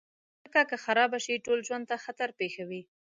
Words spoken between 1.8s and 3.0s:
ته خطر پېښوي.